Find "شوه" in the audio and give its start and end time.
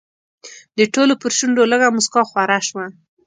2.67-2.85